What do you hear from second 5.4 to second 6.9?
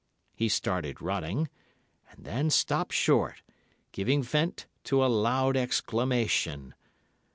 exclamation.